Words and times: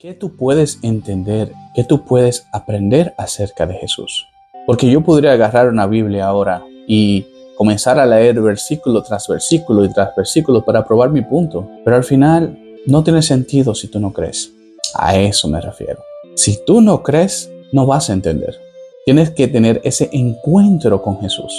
¿Qué 0.00 0.14
tú 0.14 0.34
puedes 0.34 0.78
entender? 0.80 1.52
¿Qué 1.74 1.84
tú 1.84 2.06
puedes 2.06 2.46
aprender 2.52 3.12
acerca 3.18 3.66
de 3.66 3.74
Jesús? 3.74 4.26
Porque 4.66 4.90
yo 4.90 5.02
podría 5.02 5.32
agarrar 5.32 5.68
una 5.68 5.86
Biblia 5.86 6.24
ahora 6.24 6.64
y 6.88 7.26
comenzar 7.58 7.98
a 7.98 8.06
leer 8.06 8.40
versículo 8.40 9.02
tras 9.02 9.28
versículo 9.28 9.84
y 9.84 9.92
tras 9.92 10.16
versículo 10.16 10.64
para 10.64 10.86
probar 10.86 11.10
mi 11.10 11.20
punto. 11.20 11.68
Pero 11.84 11.96
al 11.96 12.04
final 12.04 12.58
no 12.86 13.04
tiene 13.04 13.20
sentido 13.20 13.74
si 13.74 13.88
tú 13.88 14.00
no 14.00 14.10
crees. 14.10 14.50
A 14.94 15.18
eso 15.18 15.48
me 15.48 15.60
refiero. 15.60 16.02
Si 16.34 16.64
tú 16.64 16.80
no 16.80 17.02
crees, 17.02 17.52
no 17.70 17.84
vas 17.84 18.08
a 18.08 18.14
entender. 18.14 18.58
Tienes 19.04 19.28
que 19.28 19.48
tener 19.48 19.82
ese 19.84 20.08
encuentro 20.14 21.02
con 21.02 21.20
Jesús 21.20 21.52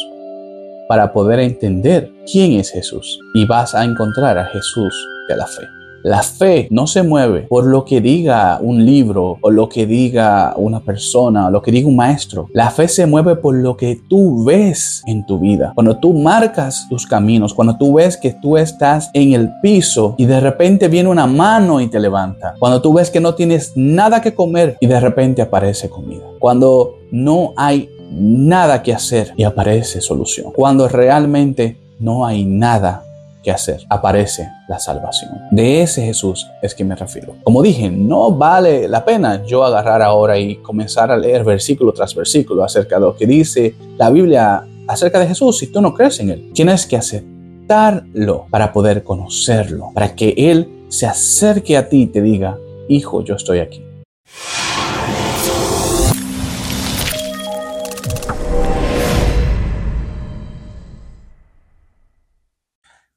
para 0.87 1.13
poder 1.13 1.41
entender 1.41 2.11
quién 2.25 2.53
es 2.53 2.71
Jesús 2.71 3.19
y 3.35 3.45
vas 3.45 3.75
a 3.75 3.83
encontrar 3.83 4.39
a 4.39 4.45
Jesús 4.45 4.95
de 5.29 5.35
la 5.35 5.45
fe. 5.45 5.61
La 6.03 6.23
fe 6.23 6.67
no 6.71 6.87
se 6.87 7.03
mueve 7.03 7.41
por 7.41 7.65
lo 7.65 7.85
que 7.85 8.01
diga 8.01 8.59
un 8.61 8.85
libro 8.85 9.37
o 9.41 9.51
lo 9.51 9.69
que 9.69 9.85
diga 9.85 10.53
una 10.57 10.79
persona 10.79 11.47
o 11.47 11.51
lo 11.51 11.61
que 11.61 11.71
diga 11.71 11.87
un 11.87 11.95
maestro. 11.95 12.47
La 12.53 12.71
fe 12.71 12.87
se 12.87 13.05
mueve 13.05 13.35
por 13.35 13.55
lo 13.55 13.77
que 13.77 13.99
tú 14.09 14.43
ves 14.43 15.03
en 15.05 15.25
tu 15.25 15.39
vida. 15.39 15.73
Cuando 15.75 15.97
tú 15.97 16.13
marcas 16.13 16.87
tus 16.89 17.05
caminos, 17.05 17.53
cuando 17.53 17.77
tú 17.77 17.93
ves 17.93 18.17
que 18.17 18.33
tú 18.33 18.57
estás 18.57 19.09
en 19.13 19.33
el 19.33 19.51
piso 19.61 20.15
y 20.17 20.25
de 20.25 20.39
repente 20.39 20.87
viene 20.87 21.09
una 21.09 21.27
mano 21.27 21.81
y 21.81 21.87
te 21.87 21.99
levanta. 21.99 22.55
Cuando 22.59 22.81
tú 22.81 22.93
ves 22.93 23.11
que 23.11 23.19
no 23.19 23.35
tienes 23.35 23.73
nada 23.75 24.21
que 24.21 24.33
comer 24.33 24.77
y 24.79 24.87
de 24.87 24.99
repente 24.99 25.41
aparece 25.41 25.89
comida. 25.89 26.23
Cuando 26.39 26.95
no 27.11 27.53
hay 27.55 27.89
nada 28.11 28.81
que 28.81 28.93
hacer 28.93 29.33
y 29.37 29.43
aparece 29.43 30.01
solución. 30.01 30.51
Cuando 30.53 30.87
realmente 30.87 31.77
no 31.99 32.25
hay 32.25 32.43
nada 32.43 33.03
que 33.43 33.51
hacer, 33.51 33.81
aparece 33.89 34.49
la 34.67 34.79
salvación. 34.79 35.31
De 35.51 35.81
ese 35.81 36.03
Jesús 36.03 36.47
es 36.61 36.75
que 36.75 36.83
me 36.83 36.95
refiero. 36.95 37.35
Como 37.43 37.61
dije, 37.61 37.89
no 37.89 38.31
vale 38.31 38.87
la 38.87 39.03
pena 39.03 39.43
yo 39.45 39.63
agarrar 39.63 40.01
ahora 40.01 40.37
y 40.37 40.57
comenzar 40.57 41.11
a 41.11 41.17
leer 41.17 41.43
versículo 41.43 41.93
tras 41.93 42.13
versículo 42.15 42.63
acerca 42.63 42.95
de 42.95 43.01
lo 43.01 43.15
que 43.15 43.25
dice 43.25 43.75
la 43.97 44.09
Biblia 44.09 44.63
acerca 44.87 45.19
de 45.19 45.27
Jesús 45.27 45.57
si 45.57 45.67
tú 45.67 45.81
no 45.81 45.93
crees 45.93 46.19
en 46.19 46.29
Él. 46.29 46.51
Tienes 46.53 46.85
que 46.85 46.97
aceptarlo 46.97 48.45
para 48.49 48.71
poder 48.73 49.03
conocerlo, 49.03 49.91
para 49.93 50.15
que 50.15 50.33
Él 50.37 50.85
se 50.89 51.07
acerque 51.07 51.77
a 51.77 51.87
ti 51.87 52.03
y 52.03 52.07
te 52.07 52.21
diga, 52.21 52.57
hijo, 52.89 53.23
yo 53.23 53.35
estoy 53.35 53.59
aquí. 53.59 53.83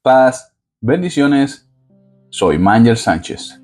Paz, 0.05 0.55
bendiciones. 0.83 1.67
Soy 2.29 2.59
Manger 2.59 2.99
Sánchez. 2.99 3.59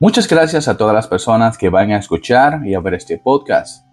Muchas 0.00 0.26
gracias 0.26 0.66
a 0.66 0.76
todas 0.76 0.92
las 0.92 1.06
personas 1.06 1.56
que 1.56 1.68
van 1.68 1.92
a 1.92 1.98
escuchar 1.98 2.66
y 2.66 2.74
a 2.74 2.80
ver 2.80 2.94
este 2.94 3.16
podcast. 3.16 3.86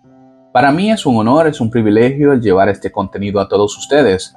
Para 0.51 0.71
mí 0.71 0.89
es 0.89 1.05
un 1.05 1.17
honor, 1.17 1.45
es 1.45 1.61
un 1.61 1.69
privilegio 1.69 2.33
el 2.33 2.41
llevar 2.41 2.69
este 2.69 2.91
contenido 2.91 3.39
a 3.39 3.47
todos 3.47 3.77
ustedes. 3.77 4.35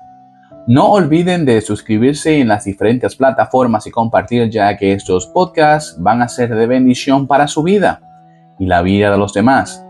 No 0.67 0.93
olviden 0.93 1.47
de 1.47 1.63
suscribirse 1.63 2.39
en 2.39 2.49
las 2.49 2.65
diferentes 2.67 3.17
plataformas 3.17 3.87
y 3.87 3.91
compartir 3.91 4.51
ya 4.51 4.77
que 4.77 4.93
estos 4.93 5.27
podcasts 5.27 5.97
van 5.99 6.21
a 6.21 6.29
ser 6.29 6.55
de 6.55 6.67
bendición 6.67 7.27
para 7.27 7.49
su 7.49 7.63
vida 7.63 8.03
y 8.59 8.67
la 8.67 8.83
vida 8.83 9.11
de 9.11 9.17
los 9.17 9.33
demás. 9.33 9.83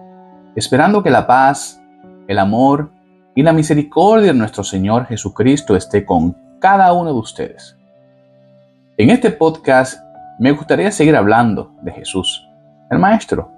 Esperando 0.55 1.03
que 1.03 1.11
la 1.11 1.27
paz, 1.27 1.83
el 2.29 2.39
amor 2.39 2.93
y 3.35 3.43
la 3.43 3.53
misericordia 3.53 4.29
de 4.29 4.39
nuestro 4.39 4.63
Señor 4.63 5.07
Jesucristo 5.07 5.75
esté 5.75 6.05
con 6.05 6.37
cada 6.62 6.92
uno 6.92 7.12
de 7.12 7.18
ustedes. 7.18 7.77
En 8.96 9.10
este 9.10 9.32
podcast 9.32 10.00
me 10.38 10.52
gustaría 10.52 10.92
seguir 10.92 11.16
hablando 11.16 11.72
de 11.82 11.91
Jesús, 11.91 12.48
el 12.88 13.00
Maestro. 13.00 13.50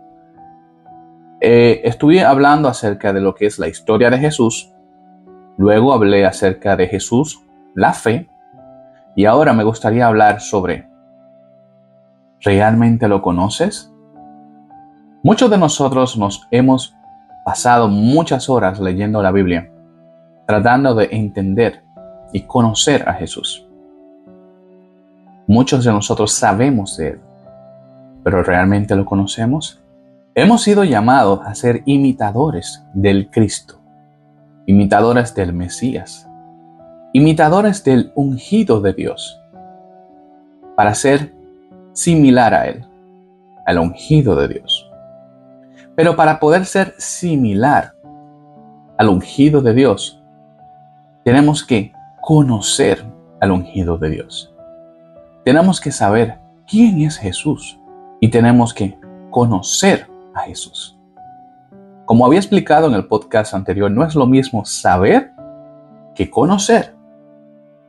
Eh, 1.38 1.82
estuve 1.84 2.24
hablando 2.24 2.66
acerca 2.66 3.12
de 3.12 3.20
lo 3.20 3.34
que 3.34 3.44
es 3.44 3.58
la 3.58 3.68
historia 3.68 4.08
de 4.08 4.16
Jesús, 4.16 4.72
luego 5.58 5.92
hablé 5.92 6.24
acerca 6.24 6.76
de 6.76 6.86
Jesús, 6.86 7.44
la 7.74 7.92
fe, 7.92 8.26
y 9.14 9.26
ahora 9.26 9.52
me 9.52 9.64
gustaría 9.64 10.06
hablar 10.06 10.40
sobre, 10.40 10.88
¿realmente 12.40 13.06
lo 13.06 13.20
conoces? 13.20 13.92
Muchos 15.22 15.50
de 15.50 15.58
nosotros 15.58 16.16
nos 16.16 16.48
hemos 16.50 16.96
pasado 17.44 17.88
muchas 17.88 18.48
horas 18.48 18.80
leyendo 18.80 19.22
la 19.22 19.30
Biblia, 19.30 19.70
tratando 20.46 20.94
de 20.94 21.10
entender 21.12 21.83
y 22.34 22.42
conocer 22.42 23.08
a 23.08 23.14
Jesús. 23.14 23.64
Muchos 25.46 25.84
de 25.84 25.92
nosotros 25.92 26.32
sabemos 26.32 26.96
de 26.96 27.10
Él, 27.10 27.20
pero 28.24 28.42
¿realmente 28.42 28.96
lo 28.96 29.06
conocemos? 29.06 29.80
Hemos 30.34 30.62
sido 30.62 30.82
llamados 30.82 31.40
a 31.46 31.54
ser 31.54 31.82
imitadores 31.86 32.84
del 32.92 33.30
Cristo, 33.30 33.80
imitadores 34.66 35.32
del 35.36 35.52
Mesías, 35.52 36.28
imitadores 37.12 37.84
del 37.84 38.10
ungido 38.16 38.80
de 38.80 38.94
Dios, 38.94 39.40
para 40.74 40.92
ser 40.94 41.32
similar 41.92 42.52
a 42.52 42.66
Él, 42.66 42.84
al 43.64 43.78
ungido 43.78 44.34
de 44.34 44.48
Dios. 44.48 44.90
Pero 45.94 46.16
para 46.16 46.40
poder 46.40 46.64
ser 46.64 46.94
similar 46.98 47.94
al 48.98 49.08
ungido 49.08 49.62
de 49.62 49.72
Dios, 49.72 50.20
tenemos 51.22 51.64
que 51.64 51.92
conocer 52.24 53.04
al 53.42 53.52
ungido 53.52 53.98
de 53.98 54.08
Dios. 54.08 54.50
Tenemos 55.44 55.78
que 55.78 55.92
saber 55.92 56.38
quién 56.66 57.02
es 57.02 57.18
Jesús 57.18 57.78
y 58.18 58.28
tenemos 58.28 58.72
que 58.72 58.98
conocer 59.30 60.06
a 60.34 60.40
Jesús. 60.40 60.98
Como 62.06 62.24
había 62.24 62.38
explicado 62.38 62.88
en 62.88 62.94
el 62.94 63.08
podcast 63.08 63.52
anterior, 63.52 63.90
no 63.90 64.06
es 64.06 64.14
lo 64.14 64.24
mismo 64.24 64.64
saber 64.64 65.32
que 66.14 66.30
conocer. 66.30 66.94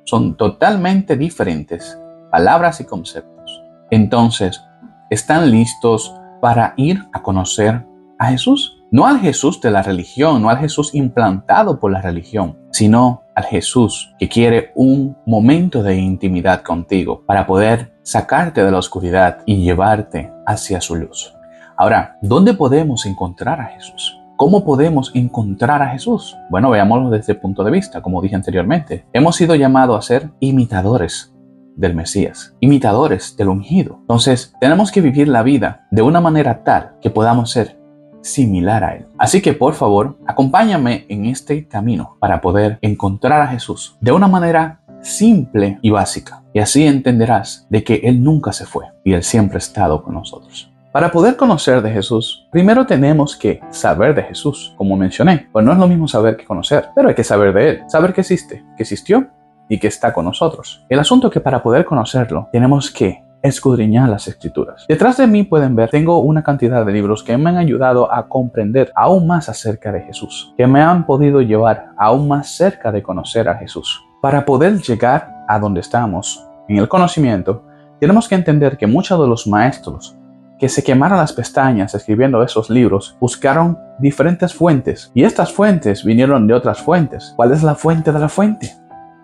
Son 0.03 0.35
totalmente 0.35 1.15
diferentes 1.15 1.97
palabras 2.29 2.81
y 2.81 2.83
conceptos. 2.83 3.63
Entonces, 3.89 4.61
¿están 5.09 5.49
listos 5.49 6.13
para 6.41 6.73
ir 6.75 7.05
a 7.13 7.21
conocer 7.21 7.85
a 8.19 8.27
Jesús? 8.27 8.83
No 8.91 9.07
al 9.07 9.19
Jesús 9.19 9.61
de 9.61 9.71
la 9.71 9.81
religión, 9.81 10.41
no 10.41 10.49
al 10.49 10.57
Jesús 10.57 10.93
implantado 10.93 11.79
por 11.79 11.93
la 11.93 12.01
religión, 12.01 12.57
sino 12.71 13.24
al 13.35 13.43
Jesús 13.43 14.13
que 14.17 14.29
quiere 14.29 14.71
un 14.75 15.17
momento 15.25 15.83
de 15.83 15.95
intimidad 15.97 16.61
contigo 16.63 17.23
para 17.25 17.45
poder 17.45 17.93
sacarte 18.03 18.63
de 18.63 18.71
la 18.71 18.79
oscuridad 18.79 19.39
y 19.45 19.63
llevarte 19.63 20.31
hacia 20.45 20.81
su 20.81 20.95
luz. 20.95 21.33
Ahora, 21.77 22.17
¿dónde 22.21 22.53
podemos 22.53 23.05
encontrar 23.05 23.59
a 23.59 23.65
Jesús? 23.65 24.17
¿Cómo 24.37 24.65
podemos 24.65 25.11
encontrar 25.13 25.81
a 25.81 25.89
Jesús? 25.89 26.35
Bueno, 26.49 26.69
veámoslo 26.69 27.09
desde 27.09 27.33
el 27.33 27.39
punto 27.39 27.63
de 27.63 27.71
vista, 27.71 28.01
como 28.01 28.21
dije 28.21 28.35
anteriormente. 28.35 29.05
Hemos 29.13 29.35
sido 29.35 29.55
llamados 29.55 29.97
a 29.97 30.01
ser 30.01 30.29
imitadores 30.39 31.33
del 31.75 31.95
Mesías, 31.95 32.55
imitadores 32.59 33.35
del 33.37 33.49
ungido. 33.49 33.97
Entonces, 34.01 34.53
tenemos 34.59 34.91
que 34.91 35.01
vivir 35.01 35.27
la 35.27 35.43
vida 35.43 35.87
de 35.91 36.01
una 36.01 36.21
manera 36.21 36.63
tal 36.63 36.95
que 37.01 37.09
podamos 37.09 37.51
ser 37.51 37.77
similar 38.25 38.83
a 38.83 38.95
Él. 38.95 39.05
Así 39.17 39.41
que 39.41 39.53
por 39.53 39.73
favor, 39.73 40.17
acompáñame 40.25 41.05
en 41.09 41.25
este 41.25 41.67
camino 41.67 42.17
para 42.19 42.41
poder 42.41 42.79
encontrar 42.81 43.41
a 43.41 43.47
Jesús 43.47 43.97
de 44.01 44.11
una 44.11 44.27
manera 44.27 44.81
simple 45.01 45.77
y 45.81 45.91
básica. 45.91 46.43
Y 46.53 46.59
así 46.59 46.85
entenderás 46.85 47.67
de 47.69 47.83
que 47.83 47.95
Él 48.03 48.23
nunca 48.23 48.51
se 48.51 48.65
fue 48.65 48.85
y 49.03 49.13
Él 49.13 49.23
siempre 49.23 49.57
ha 49.57 49.59
estado 49.59 50.03
con 50.03 50.15
nosotros. 50.15 50.71
Para 50.91 51.11
poder 51.11 51.35
conocer 51.35 51.81
de 51.81 51.91
Jesús, 51.91 52.47
primero 52.51 52.85
tenemos 52.85 53.35
que 53.35 53.59
saber 53.69 54.15
de 54.15 54.23
Jesús, 54.23 54.73
como 54.77 54.95
mencioné. 54.95 55.49
Pues 55.51 55.65
no 55.65 55.73
es 55.73 55.77
lo 55.77 55.89
mismo 55.89 56.07
saber 56.07 56.37
que 56.37 56.45
conocer, 56.45 56.87
pero 56.95 57.09
hay 57.09 57.15
que 57.15 57.23
saber 57.23 57.53
de 57.53 57.69
Él, 57.69 57.83
saber 57.89 58.13
que 58.13 58.21
existe, 58.21 58.63
que 58.77 58.83
existió 58.83 59.27
y 59.67 59.77
que 59.77 59.87
está 59.87 60.13
con 60.13 60.23
nosotros. 60.23 60.85
El 60.87 60.99
asunto 60.99 61.27
es 61.27 61.33
que 61.33 61.41
para 61.41 61.61
poder 61.61 61.83
conocerlo, 61.83 62.47
tenemos 62.51 62.91
que 62.91 63.24
escudriñar 63.47 64.09
las 64.09 64.27
escrituras. 64.27 64.85
Detrás 64.87 65.17
de 65.17 65.27
mí 65.27 65.43
pueden 65.43 65.75
ver, 65.75 65.89
tengo 65.89 66.19
una 66.19 66.43
cantidad 66.43 66.85
de 66.85 66.91
libros 66.91 67.23
que 67.23 67.37
me 67.37 67.49
han 67.49 67.57
ayudado 67.57 68.11
a 68.11 68.27
comprender 68.27 68.91
aún 68.95 69.27
más 69.27 69.49
acerca 69.49 69.91
de 69.91 70.01
Jesús, 70.01 70.53
que 70.57 70.67
me 70.67 70.81
han 70.81 71.05
podido 71.05 71.41
llevar 71.41 71.91
aún 71.97 72.27
más 72.27 72.49
cerca 72.49 72.91
de 72.91 73.03
conocer 73.03 73.47
a 73.47 73.55
Jesús. 73.55 74.03
Para 74.21 74.45
poder 74.45 74.81
llegar 74.81 75.43
a 75.47 75.59
donde 75.59 75.81
estamos, 75.81 76.45
en 76.67 76.77
el 76.77 76.87
conocimiento, 76.87 77.63
tenemos 77.99 78.27
que 78.27 78.35
entender 78.35 78.77
que 78.77 78.87
muchos 78.87 79.19
de 79.19 79.27
los 79.27 79.45
maestros 79.47 80.17
que 80.57 80.69
se 80.69 80.83
quemaron 80.83 81.17
las 81.17 81.33
pestañas 81.33 81.93
escribiendo 81.93 82.41
esos 82.41 82.69
libros 82.69 83.17
buscaron 83.19 83.77
diferentes 83.99 84.53
fuentes 84.53 85.11
y 85.13 85.23
estas 85.23 85.51
fuentes 85.51 86.03
vinieron 86.03 86.47
de 86.47 86.53
otras 86.53 86.79
fuentes. 86.79 87.33
¿Cuál 87.35 87.51
es 87.51 87.61
la 87.61 87.75
fuente 87.75 88.11
de 88.11 88.19
la 88.19 88.29
fuente? 88.29 88.73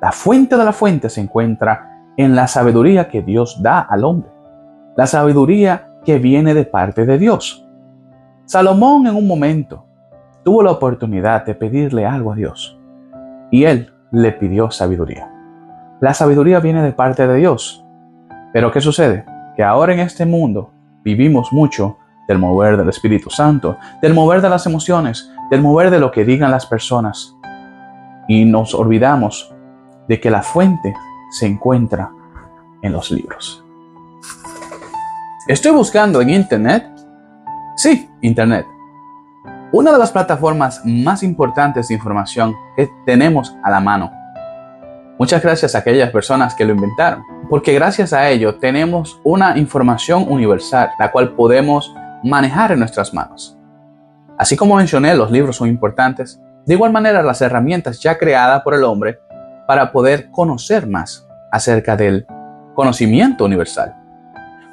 La 0.02 0.12
fuente 0.12 0.58
de 0.58 0.66
la 0.66 0.74
fuente 0.74 1.10
se 1.10 1.22
encuentra 1.22 1.91
en 2.22 2.36
la 2.36 2.48
sabiduría 2.48 3.10
que 3.10 3.22
Dios 3.22 3.62
da 3.62 3.80
al 3.80 4.04
hombre. 4.04 4.30
La 4.96 5.08
sabiduría 5.08 5.90
que 6.04 6.20
viene 6.20 6.54
de 6.54 6.66
parte 6.66 7.06
de 7.06 7.18
Dios. 7.18 7.68
Salomón 8.46 9.08
en 9.08 9.16
un 9.16 9.28
momento 9.28 9.86
tuvo 10.44 10.64
la 10.64 10.72
oportunidad 10.72 11.46
de 11.46 11.56
pedirle 11.56 12.06
algo 12.06 12.34
a 12.34 12.36
Dios 12.36 12.78
y 13.52 13.66
él 13.66 13.94
le 14.12 14.32
pidió 14.32 14.72
sabiduría. 14.72 15.32
La 16.00 16.14
sabiduría 16.14 16.60
viene 16.60 16.82
de 16.82 16.94
parte 16.94 17.28
de 17.28 17.36
Dios. 17.36 17.86
Pero 18.54 18.72
¿qué 18.72 18.82
sucede? 18.82 19.26
Que 19.56 19.64
ahora 19.64 19.94
en 19.94 20.00
este 20.00 20.26
mundo 20.26 20.72
vivimos 21.04 21.54
mucho 21.54 21.98
del 22.28 22.40
mover 22.40 22.78
del 22.78 22.90
Espíritu 22.90 23.30
Santo, 23.30 23.78
del 24.02 24.14
mover 24.14 24.42
de 24.42 24.50
las 24.50 24.66
emociones, 24.66 25.32
del 25.50 25.62
mover 25.62 25.92
de 25.92 26.00
lo 26.00 26.12
que 26.12 26.26
digan 26.26 26.52
las 26.52 26.66
personas. 26.66 27.36
Y 28.28 28.46
nos 28.46 28.74
olvidamos 28.74 29.54
de 30.08 30.20
que 30.20 30.32
la 30.32 30.42
fuente 30.42 30.94
se 31.32 31.48
encuentra 31.48 32.12
en 32.82 32.92
los 32.92 33.10
libros. 33.10 33.64
Estoy 35.48 35.72
buscando 35.72 36.22
en 36.22 36.30
Internet. 36.30 36.86
Sí, 37.76 38.08
Internet. 38.22 38.68
Una 39.72 39.92
de 39.92 39.98
las 39.98 40.12
plataformas 40.12 40.82
más 40.86 41.24
importantes 41.24 41.88
de 41.88 41.96
información 41.96 42.56
que 42.76 42.90
tenemos 43.06 43.56
a 43.64 43.72
la 43.72 43.80
mano. 43.80 44.12
Muchas 45.18 45.42
gracias 45.42 45.74
a 45.74 45.80
aquellas 45.80 46.10
personas 46.10 46.54
que 46.54 46.66
lo 46.66 46.74
inventaron, 46.74 47.24
porque 47.50 47.74
gracias 47.74 48.12
a 48.12 48.30
ello 48.30 48.56
tenemos 48.56 49.20
una 49.24 49.58
información 49.58 50.26
universal, 50.28 50.92
la 51.00 51.12
cual 51.12 51.34
podemos 51.34 51.94
manejar 52.24 52.72
en 52.72 52.80
nuestras 52.80 53.14
manos. 53.14 53.58
Así 54.38 54.58
como 54.58 54.76
mencioné, 54.76 55.16
los 55.16 55.32
libros 55.32 55.56
son 55.56 55.70
importantes, 55.70 56.42
de 56.66 56.74
igual 56.74 56.92
manera 56.92 57.24
las 57.24 57.42
herramientas 57.42 58.00
ya 58.02 58.18
creadas 58.18 58.62
por 58.64 58.74
el 58.74 58.84
hombre 58.84 59.20
para 59.72 59.90
poder 59.90 60.30
conocer 60.32 60.86
más 60.86 61.26
acerca 61.50 61.96
del 61.96 62.28
conocimiento 62.76 63.46
universal. 63.46 63.96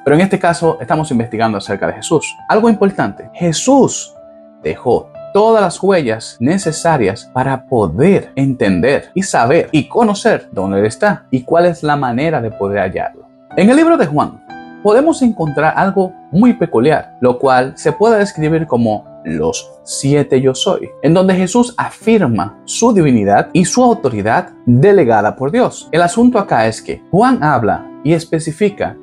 Pero 0.04 0.16
en 0.16 0.22
este 0.22 0.40
caso 0.40 0.76
estamos 0.80 1.08
investigando 1.12 1.56
acerca 1.56 1.86
de 1.86 1.92
Jesús. 1.92 2.34
Algo 2.48 2.68
importante, 2.68 3.30
Jesús 3.32 4.12
dejó 4.60 5.08
todas 5.32 5.62
las 5.62 5.80
huellas 5.80 6.36
necesarias 6.40 7.30
para 7.32 7.64
poder 7.66 8.32
entender 8.34 9.12
y 9.14 9.22
saber 9.22 9.68
y 9.70 9.86
conocer 9.86 10.48
dónde 10.50 10.80
Él 10.80 10.86
está 10.86 11.26
y 11.30 11.44
cuál 11.44 11.66
es 11.66 11.84
la 11.84 11.94
manera 11.94 12.40
de 12.40 12.50
poder 12.50 12.80
hallarlo. 12.80 13.28
En 13.56 13.70
el 13.70 13.76
libro 13.76 13.96
de 13.96 14.06
Juan 14.06 14.42
podemos 14.82 15.22
encontrar 15.22 15.74
algo 15.76 16.12
muy 16.32 16.54
peculiar, 16.54 17.16
lo 17.20 17.38
cual 17.38 17.74
se 17.76 17.92
puede 17.92 18.18
describir 18.18 18.66
como 18.66 19.07
los 19.24 19.70
siete 19.84 20.40
yo 20.40 20.54
soy, 20.54 20.90
en 21.02 21.14
donde 21.14 21.34
Jesús 21.34 21.74
afirma 21.76 22.60
su 22.64 22.92
divinidad 22.92 23.50
y 23.52 23.64
su 23.64 23.82
autoridad 23.82 24.50
delegada 24.66 25.36
por 25.36 25.50
Dios. 25.50 25.88
El 25.92 26.02
asunto 26.02 26.38
acá 26.38 26.66
es 26.66 26.82
que 26.82 27.02
Juan 27.10 27.42
habla 27.42 27.86
y 28.04 28.12
especifica 28.12 28.96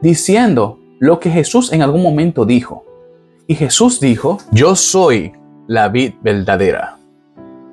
diciendo 0.00 0.78
lo 0.98 1.18
que 1.20 1.30
Jesús 1.30 1.72
en 1.72 1.82
algún 1.82 2.02
momento 2.02 2.44
dijo. 2.44 2.84
Y 3.46 3.54
Jesús 3.54 4.00
dijo, 4.00 4.38
yo 4.50 4.76
soy 4.76 5.32
la 5.66 5.88
vid 5.88 6.14
verdadera. 6.22 6.98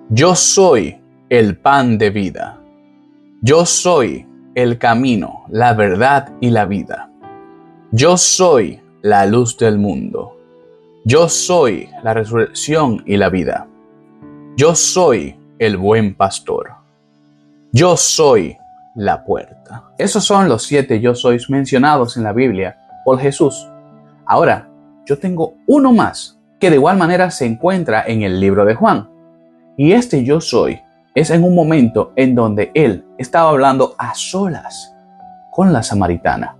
Yo 0.09 0.35
soy 0.35 0.97
el 1.29 1.57
pan 1.57 1.97
de 1.97 2.09
vida. 2.11 2.61
Yo 3.41 3.65
soy 3.65 4.25
el 4.53 4.77
camino, 4.77 5.43
la 5.49 5.73
verdad 5.73 6.33
y 6.39 6.49
la 6.49 6.65
vida. 6.65 7.09
Yo 7.91 8.17
soy 8.17 8.79
la 9.01 9.25
luz 9.25 9.57
del 9.57 9.77
mundo. 9.77 10.37
Yo 11.07 11.29
soy 11.29 11.87
la 12.01 12.15
resurrección 12.15 13.03
y 13.05 13.17
la 13.17 13.29
vida. 13.29 13.67
Yo 14.57 14.73
soy 14.73 15.39
el 15.59 15.77
buen 15.77 16.15
pastor. 16.15 16.71
Yo 17.71 17.95
soy 17.95 18.57
la 18.95 19.23
puerta. 19.23 19.83
Esos 19.99 20.23
son 20.23 20.49
los 20.49 20.63
siete 20.63 20.99
yo 20.99 21.13
sois 21.13 21.47
mencionados 21.47 22.17
en 22.17 22.23
la 22.23 22.33
Biblia 22.33 22.79
por 23.05 23.19
Jesús. 23.19 23.69
Ahora, 24.25 24.67
yo 25.05 25.19
tengo 25.19 25.53
uno 25.67 25.93
más 25.93 26.39
que 26.59 26.71
de 26.71 26.77
igual 26.77 26.97
manera 26.97 27.29
se 27.29 27.45
encuentra 27.45 28.03
en 28.07 28.23
el 28.23 28.39
libro 28.39 28.65
de 28.65 28.73
Juan. 28.73 29.07
Y 29.77 29.91
este 29.91 30.23
yo 30.23 30.41
soy 30.41 30.81
es 31.13 31.29
en 31.29 31.43
un 31.43 31.53
momento 31.53 32.13
en 32.15 32.33
donde 32.33 32.71
él 32.73 33.05
estaba 33.19 33.51
hablando 33.51 33.93
a 33.99 34.15
solas 34.15 34.91
con 35.51 35.71
la 35.71 35.83
samaritana. 35.83 36.57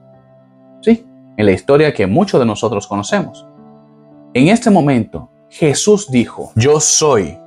Sí, 0.82 1.04
en 1.36 1.46
la 1.48 1.52
historia 1.52 1.96
que 1.96 2.06
muchos 2.06 2.40
de 2.40 2.46
nosotros 2.46 2.86
conocemos. 2.86 3.48
En 4.36 4.50
este 4.50 4.70
momento, 4.70 5.32
Jesús 5.50 6.12
dijo, 6.12 6.52
yo 6.56 6.82
soy 6.82 7.40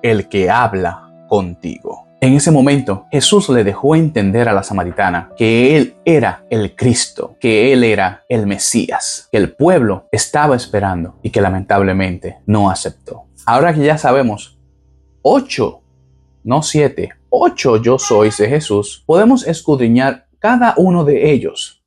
el 0.00 0.28
que 0.28 0.48
habla 0.48 1.26
contigo. 1.28 2.06
En 2.20 2.34
ese 2.34 2.52
momento, 2.52 3.08
Jesús 3.10 3.48
le 3.48 3.64
dejó 3.64 3.96
entender 3.96 4.48
a 4.48 4.52
la 4.52 4.62
samaritana 4.62 5.32
que 5.36 5.76
Él 5.76 5.96
era 6.04 6.46
el 6.48 6.76
Cristo, 6.76 7.34
que 7.40 7.72
Él 7.72 7.82
era 7.82 8.22
el 8.28 8.46
Mesías, 8.46 9.28
que 9.32 9.38
el 9.38 9.56
pueblo 9.56 10.06
estaba 10.12 10.54
esperando 10.54 11.18
y 11.20 11.30
que 11.30 11.40
lamentablemente 11.40 12.38
no 12.46 12.70
aceptó. 12.70 13.24
Ahora 13.44 13.74
que 13.74 13.82
ya 13.82 13.98
sabemos, 13.98 14.56
ocho, 15.22 15.82
no 16.44 16.62
siete, 16.62 17.10
ocho 17.28 17.82
yo 17.82 17.98
sois 17.98 18.36
de 18.38 18.48
Jesús, 18.48 19.02
podemos 19.04 19.44
escudriñar 19.48 20.28
cada 20.38 20.74
uno 20.76 21.02
de 21.02 21.32
ellos 21.32 21.84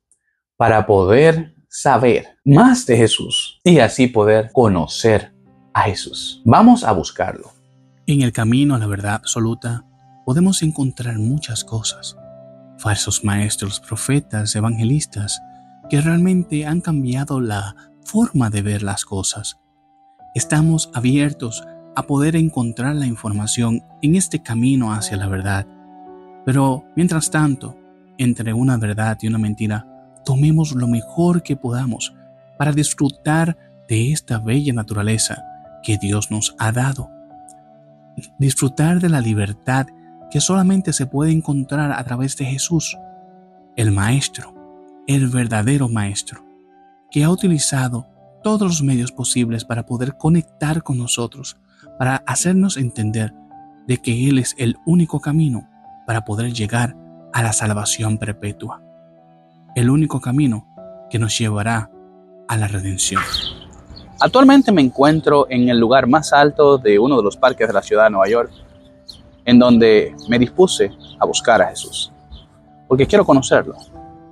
para 0.58 0.84
poder 0.84 1.54
saber 1.70 2.36
más 2.50 2.84
de 2.84 2.96
Jesús 2.96 3.60
y 3.62 3.78
así 3.78 4.08
poder 4.08 4.50
conocer 4.52 5.32
a 5.72 5.82
Jesús. 5.82 6.42
Vamos 6.44 6.82
a 6.82 6.90
buscarlo. 6.90 7.52
En 8.06 8.22
el 8.22 8.32
camino 8.32 8.74
a 8.74 8.78
la 8.78 8.88
verdad 8.88 9.14
absoluta, 9.14 9.84
podemos 10.26 10.62
encontrar 10.62 11.16
muchas 11.16 11.62
cosas. 11.62 12.16
Falsos 12.76 13.22
maestros, 13.22 13.78
profetas, 13.78 14.56
evangelistas, 14.56 15.40
que 15.88 16.00
realmente 16.00 16.66
han 16.66 16.80
cambiado 16.80 17.40
la 17.40 17.76
forma 18.04 18.50
de 18.50 18.62
ver 18.62 18.82
las 18.82 19.04
cosas. 19.04 19.60
Estamos 20.34 20.90
abiertos 20.92 21.62
a 21.94 22.02
poder 22.02 22.34
encontrar 22.34 22.96
la 22.96 23.06
información 23.06 23.84
en 24.02 24.16
este 24.16 24.42
camino 24.42 24.92
hacia 24.92 25.16
la 25.16 25.28
verdad. 25.28 25.66
Pero, 26.44 26.84
mientras 26.96 27.30
tanto, 27.30 27.76
entre 28.18 28.52
una 28.52 28.76
verdad 28.76 29.18
y 29.20 29.28
una 29.28 29.38
mentira, 29.38 29.86
tomemos 30.24 30.72
lo 30.72 30.88
mejor 30.88 31.44
que 31.44 31.54
podamos 31.54 32.12
para 32.60 32.72
disfrutar 32.72 33.56
de 33.88 34.12
esta 34.12 34.38
bella 34.38 34.74
naturaleza 34.74 35.42
que 35.82 35.96
Dios 35.96 36.30
nos 36.30 36.54
ha 36.58 36.72
dado. 36.72 37.08
Disfrutar 38.38 39.00
de 39.00 39.08
la 39.08 39.22
libertad 39.22 39.86
que 40.30 40.42
solamente 40.42 40.92
se 40.92 41.06
puede 41.06 41.32
encontrar 41.32 41.90
a 41.90 42.04
través 42.04 42.36
de 42.36 42.44
Jesús, 42.44 42.98
el 43.76 43.92
Maestro, 43.92 44.52
el 45.06 45.28
verdadero 45.28 45.88
Maestro, 45.88 46.44
que 47.10 47.24
ha 47.24 47.30
utilizado 47.30 48.06
todos 48.42 48.68
los 48.68 48.82
medios 48.82 49.10
posibles 49.10 49.64
para 49.64 49.86
poder 49.86 50.18
conectar 50.18 50.82
con 50.82 50.98
nosotros, 50.98 51.56
para 51.98 52.16
hacernos 52.26 52.76
entender 52.76 53.32
de 53.86 53.96
que 53.96 54.28
Él 54.28 54.36
es 54.36 54.54
el 54.58 54.76
único 54.84 55.20
camino 55.20 55.66
para 56.06 56.26
poder 56.26 56.52
llegar 56.52 56.94
a 57.32 57.42
la 57.42 57.54
salvación 57.54 58.18
perpetua, 58.18 58.82
el 59.74 59.88
único 59.88 60.20
camino 60.20 60.66
que 61.08 61.18
nos 61.18 61.38
llevará 61.38 61.90
a 62.50 62.56
la 62.56 62.66
redención. 62.66 63.22
Actualmente 64.18 64.72
me 64.72 64.82
encuentro 64.82 65.46
en 65.48 65.68
el 65.68 65.78
lugar 65.78 66.08
más 66.08 66.32
alto 66.32 66.78
de 66.78 66.98
uno 66.98 67.16
de 67.16 67.22
los 67.22 67.36
parques 67.36 67.68
de 67.68 67.72
la 67.72 67.80
ciudad 67.80 68.04
de 68.04 68.10
Nueva 68.10 68.28
York, 68.28 68.50
en 69.44 69.56
donde 69.56 70.16
me 70.28 70.36
dispuse 70.36 70.90
a 71.20 71.26
buscar 71.26 71.62
a 71.62 71.68
Jesús, 71.68 72.12
porque 72.88 73.06
quiero 73.06 73.24
conocerlo. 73.24 73.76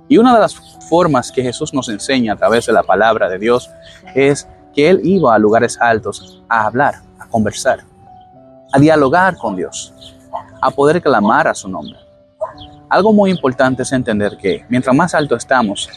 Y 0.09 0.17
una 0.17 0.33
de 0.33 0.41
las 0.41 0.53
formas 0.89 1.31
que 1.31 1.41
Jesús 1.41 1.73
nos 1.73 1.87
enseña 1.87 2.33
a 2.33 2.35
través 2.35 2.65
de 2.65 2.73
la 2.73 2.83
palabra 2.83 3.29
de 3.29 3.39
Dios 3.39 3.69
es 4.13 4.49
que 4.75 4.89
Él 4.89 4.99
iba 5.05 5.33
a 5.33 5.39
lugares 5.39 5.79
altos 5.79 6.43
a 6.49 6.65
hablar, 6.65 6.95
a 7.19 7.25
conversar, 7.25 7.85
a 8.73 8.79
dialogar 8.79 9.37
con 9.37 9.55
Dios, 9.55 9.93
a 10.61 10.69
poder 10.71 11.01
clamar 11.01 11.47
a 11.47 11.55
su 11.55 11.69
nombre. 11.69 11.97
Algo 12.89 13.13
muy 13.13 13.31
importante 13.31 13.83
es 13.83 13.93
entender 13.93 14.35
que 14.35 14.65
mientras 14.67 14.93
más 14.93 15.15
alto 15.15 15.37
estamos, 15.37 15.89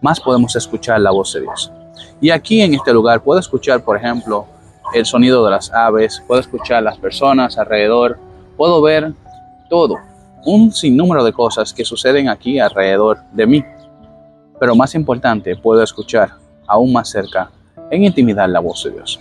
más 0.00 0.20
podemos 0.20 0.54
escuchar 0.56 1.00
la 1.00 1.10
voz 1.10 1.32
de 1.34 1.40
Dios. 1.42 1.72
Y 2.20 2.30
aquí 2.30 2.60
en 2.60 2.74
este 2.74 2.92
lugar 2.92 3.22
puedo 3.22 3.40
escuchar, 3.40 3.82
por 3.82 3.96
ejemplo, 3.96 4.46
el 4.94 5.04
sonido 5.04 5.44
de 5.44 5.50
las 5.50 5.72
aves, 5.72 6.22
puedo 6.26 6.40
escuchar 6.40 6.82
las 6.82 6.98
personas 6.98 7.58
alrededor, 7.58 8.18
puedo 8.56 8.80
ver 8.80 9.12
todo, 9.68 9.96
un 10.44 10.72
sinnúmero 10.72 11.24
de 11.24 11.32
cosas 11.32 11.72
que 11.72 11.84
suceden 11.84 12.28
aquí 12.28 12.58
alrededor 12.58 13.18
de 13.32 13.46
mí. 13.46 13.64
Pero 14.58 14.74
más 14.74 14.94
importante, 14.94 15.56
puedo 15.56 15.82
escuchar 15.82 16.30
aún 16.66 16.92
más 16.92 17.10
cerca, 17.10 17.50
en 17.90 18.04
intimidad, 18.04 18.48
la 18.48 18.60
voz 18.60 18.84
de 18.84 18.90
Dios. 18.90 19.20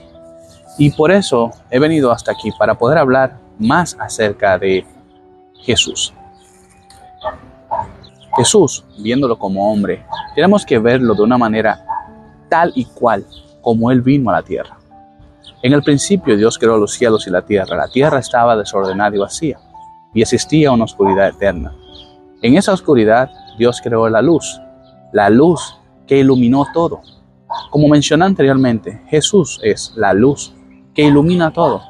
Y 0.78 0.92
por 0.92 1.12
eso 1.12 1.52
he 1.70 1.80
venido 1.80 2.12
hasta 2.12 2.32
aquí, 2.32 2.52
para 2.58 2.76
poder 2.76 2.98
hablar 2.98 3.38
más 3.58 3.98
acerca 4.00 4.58
de 4.58 4.86
Jesús. 5.62 6.14
Jesús, 8.38 8.86
viéndolo 9.00 9.38
como 9.38 9.72
hombre, 9.72 10.06
tenemos 10.36 10.64
que 10.66 10.78
verlo 10.78 11.16
de 11.16 11.24
una 11.24 11.38
manera 11.38 11.84
tal 12.50 12.72
y 12.76 12.86
cual 12.86 13.26
como 13.62 13.92
Él 13.92 14.02
vino 14.02 14.30
a 14.30 14.34
la 14.34 14.44
tierra. 14.44 14.78
En 15.64 15.74
el 15.74 15.82
principio 15.82 16.38
Dios 16.38 16.58
creó 16.58 16.78
los 16.78 16.94
cielos 16.94 17.26
y 17.26 17.32
la 17.32 17.42
tierra. 17.42 17.76
La 17.76 17.88
tierra 17.88 18.20
estaba 18.20 18.56
desordenada 18.56 19.16
y 19.16 19.20
vacía 19.20 19.60
y 20.14 20.22
existía 20.22 20.72
una 20.72 20.86
oscuridad 20.86 21.30
eterna. 21.30 21.76
En 22.44 22.56
esa 22.56 22.74
oscuridad 22.74 23.32
Dios 23.58 23.82
creó 23.84 24.08
la 24.08 24.22
luz, 24.22 24.62
la 25.12 25.30
luz 25.32 25.80
que 26.06 26.20
iluminó 26.20 26.66
todo. 26.74 27.02
Como 27.72 27.88
mencioné 27.88 28.26
anteriormente, 28.26 29.02
Jesús 29.08 29.60
es 29.64 29.94
la 29.96 30.14
luz 30.14 30.54
que 30.94 31.04
ilumina 31.04 31.52
todo 31.52 31.82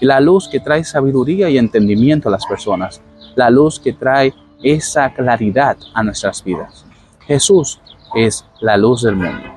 y 0.00 0.06
la 0.06 0.18
luz 0.20 0.48
que 0.48 0.60
trae 0.60 0.82
sabiduría 0.82 1.50
y 1.50 1.58
entendimiento 1.58 2.28
a 2.28 2.32
las 2.32 2.46
personas, 2.46 3.02
la 3.34 3.50
luz 3.50 3.78
que 3.78 3.92
trae 3.92 4.32
esa 4.62 5.12
claridad 5.14 5.76
a 5.94 6.02
nuestras 6.02 6.42
vidas. 6.44 6.84
Jesús 7.26 7.80
es 8.14 8.44
la 8.60 8.76
luz 8.76 9.02
del 9.02 9.16
mundo. 9.16 9.48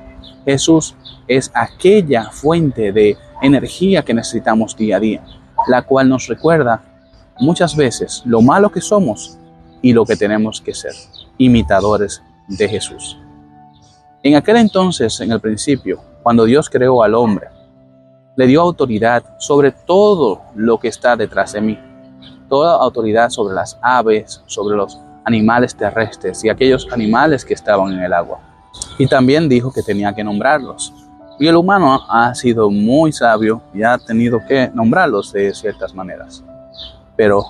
Jesús 0.44 0.94
es 1.26 1.50
aquella 1.54 2.30
fuente 2.30 2.92
de 2.92 3.16
energía 3.42 4.02
que 4.02 4.14
necesitamos 4.14 4.76
día 4.76 4.96
a 4.96 5.00
día, 5.00 5.24
la 5.68 5.82
cual 5.82 6.08
nos 6.08 6.26
recuerda 6.28 6.82
muchas 7.38 7.76
veces 7.76 8.22
lo 8.24 8.42
malo 8.42 8.70
que 8.70 8.80
somos 8.80 9.38
y 9.82 9.92
lo 9.92 10.04
que 10.04 10.16
tenemos 10.16 10.60
que 10.60 10.74
ser, 10.74 10.92
imitadores 11.38 12.22
de 12.48 12.68
Jesús. 12.68 13.18
En 14.22 14.36
aquel 14.36 14.56
entonces, 14.56 15.20
en 15.20 15.32
el 15.32 15.40
principio, 15.40 16.00
cuando 16.22 16.44
Dios 16.44 16.70
creó 16.70 17.02
al 17.02 17.14
hombre, 17.14 17.48
le 18.36 18.46
dio 18.46 18.62
autoridad 18.62 19.22
sobre 19.38 19.72
todo 19.72 20.42
lo 20.54 20.78
que 20.78 20.88
está 20.88 21.16
detrás 21.16 21.52
de 21.52 21.60
mí, 21.60 21.78
toda 22.54 22.76
autoridad 22.76 23.30
sobre 23.30 23.52
las 23.52 23.76
aves, 23.82 24.40
sobre 24.46 24.76
los 24.76 24.96
animales 25.24 25.74
terrestres 25.74 26.44
y 26.44 26.48
aquellos 26.48 26.86
animales 26.92 27.44
que 27.44 27.52
estaban 27.52 27.92
en 27.92 27.98
el 27.98 28.12
agua. 28.12 28.38
Y 28.96 29.08
también 29.08 29.48
dijo 29.48 29.72
que 29.72 29.82
tenía 29.82 30.14
que 30.14 30.22
nombrarlos. 30.22 30.94
Y 31.40 31.48
el 31.48 31.56
humano 31.56 32.00
ha 32.08 32.32
sido 32.36 32.70
muy 32.70 33.10
sabio 33.10 33.60
y 33.74 33.82
ha 33.82 33.98
tenido 33.98 34.38
que 34.46 34.70
nombrarlos 34.72 35.32
de 35.32 35.52
ciertas 35.52 35.92
maneras. 35.96 36.44
Pero 37.16 37.44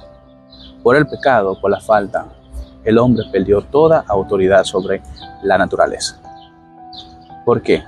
por 0.82 0.96
el 0.96 1.06
pecado, 1.06 1.60
por 1.60 1.70
la 1.70 1.82
falta, 1.82 2.24
el 2.82 2.96
hombre 2.96 3.26
perdió 3.30 3.60
toda 3.60 4.06
autoridad 4.08 4.64
sobre 4.64 5.02
la 5.42 5.58
naturaleza. 5.58 6.16
¿Por 7.44 7.60
qué? 7.60 7.84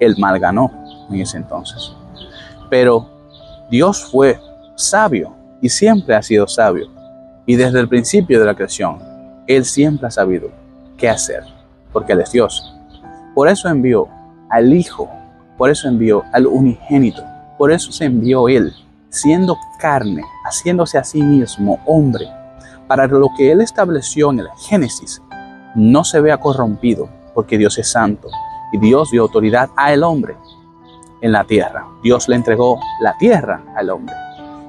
El 0.00 0.18
mal 0.18 0.40
ganó 0.40 0.68
en 1.08 1.20
ese 1.20 1.36
entonces. 1.36 1.92
Pero 2.68 3.08
Dios 3.70 4.04
fue 4.10 4.40
sabio 4.74 5.43
y 5.64 5.70
siempre 5.70 6.14
ha 6.14 6.20
sido 6.20 6.46
sabio. 6.46 6.90
Y 7.46 7.56
desde 7.56 7.80
el 7.80 7.88
principio 7.88 8.38
de 8.38 8.44
la 8.44 8.54
creación, 8.54 8.98
Él 9.46 9.64
siempre 9.64 10.06
ha 10.06 10.10
sabido 10.10 10.50
qué 10.98 11.08
hacer, 11.08 11.42
porque 11.90 12.12
Él 12.12 12.20
es 12.20 12.32
Dios. 12.32 12.76
Por 13.34 13.48
eso 13.48 13.70
envió 13.70 14.06
al 14.50 14.74
Hijo, 14.74 15.08
por 15.56 15.70
eso 15.70 15.88
envió 15.88 16.22
al 16.34 16.46
unigénito, 16.46 17.24
por 17.56 17.72
eso 17.72 17.92
se 17.92 18.04
envió 18.04 18.46
Él 18.46 18.74
siendo 19.08 19.56
carne, 19.78 20.22
haciéndose 20.44 20.98
a 20.98 21.04
sí 21.04 21.22
mismo 21.22 21.80
hombre, 21.86 22.26
para 22.86 23.06
lo 23.06 23.30
que 23.34 23.50
Él 23.50 23.62
estableció 23.62 24.32
en 24.32 24.40
el 24.40 24.48
Génesis 24.68 25.22
no 25.74 26.04
se 26.04 26.20
vea 26.20 26.36
corrompido, 26.36 27.08
porque 27.32 27.56
Dios 27.56 27.78
es 27.78 27.90
santo 27.90 28.28
y 28.70 28.76
Dios 28.76 29.12
dio 29.12 29.22
autoridad 29.22 29.70
al 29.76 30.02
hombre 30.02 30.36
en 31.22 31.32
la 31.32 31.44
tierra. 31.44 31.86
Dios 32.02 32.28
le 32.28 32.36
entregó 32.36 32.78
la 33.00 33.16
tierra 33.16 33.62
al 33.74 33.88
hombre 33.88 34.14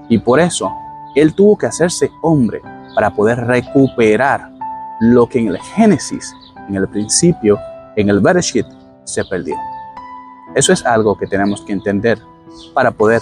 y 0.08 0.20
por 0.20 0.40
eso 0.40 0.72
Él 1.16 1.34
tuvo 1.34 1.58
que 1.58 1.66
hacerse 1.66 2.12
hombre 2.22 2.62
para 2.94 3.10
poder 3.10 3.40
recuperar 3.40 4.52
lo 5.00 5.28
que 5.28 5.40
en 5.40 5.48
el 5.48 5.60
Génesis, 5.60 6.34
en 6.68 6.76
el 6.76 6.88
principio, 6.88 7.60
en 7.96 8.10
el 8.10 8.20
Bereshit, 8.20 8.66
se 9.04 9.24
perdió. 9.26 9.56
Eso 10.56 10.74
es 10.74 10.86
algo 10.86 11.18
que 11.18 11.28
tenemos 11.28 11.62
que 11.62 11.74
entender 11.74 12.20
para 12.74 12.92
poder 12.92 13.22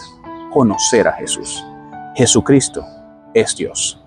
conocer 0.52 1.08
a 1.08 1.14
Jesús. 1.14 1.64
Jesucristo 2.16 2.86
es 3.34 3.56
Dios. 3.56 4.00